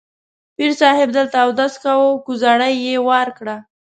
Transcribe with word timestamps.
پیر 0.55 0.71
صاحب 0.79 1.09
دلته 1.17 1.37
اودس 1.45 1.73
کاوه، 1.83 2.09
کوزړۍ 2.25 2.73
یې 2.87 2.95
وار 3.07 3.27
کړه. 3.37 3.55